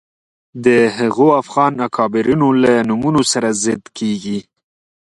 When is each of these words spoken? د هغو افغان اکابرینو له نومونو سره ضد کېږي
د 0.65 0.67
هغو 0.97 1.27
افغان 1.41 1.73
اکابرینو 1.87 2.47
له 2.63 2.73
نومونو 2.89 3.21
سره 3.31 3.47
ضد 3.63 3.83
کېږي 3.97 4.39